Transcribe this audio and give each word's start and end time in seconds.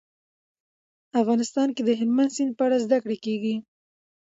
افغانستان 1.21 1.67
کې 1.75 1.81
د 1.85 1.89
هلمند 1.99 2.31
سیند 2.35 2.51
په 2.57 2.63
اړه 2.67 2.77
زده 2.85 2.97
کړه 3.03 3.17
کېږي. 3.25 3.55